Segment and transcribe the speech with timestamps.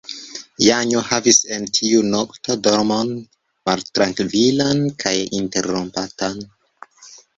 [0.67, 3.11] Janjo havis en tiu nokto dormon
[3.71, 6.41] maltrankvilan kaj interrompatan.